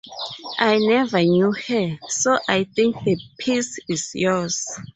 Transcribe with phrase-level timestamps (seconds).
[0.57, 4.65] "I" never knew her, so I think the piece is yours.